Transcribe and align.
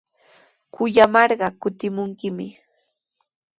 Kuyamarqa 0.73 1.47
kutimunkimi. 1.61 2.47